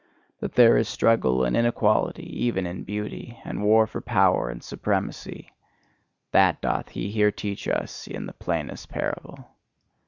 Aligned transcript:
That 0.39 0.53
there 0.55 0.77
is 0.77 0.89
struggle 0.89 1.43
and 1.43 1.55
inequality 1.55 2.25
even 2.45 2.65
in 2.65 2.81
beauty, 2.83 3.37
and 3.45 3.61
war 3.63 3.85
for 3.85 4.01
power 4.01 4.49
and 4.49 4.63
supremacy: 4.63 5.51
that 6.31 6.59
doth 6.59 6.89
he 6.89 7.11
here 7.11 7.31
teach 7.31 7.67
us 7.67 8.07
in 8.07 8.25
the 8.25 8.33
plainest 8.33 8.89
parable. 8.89 9.47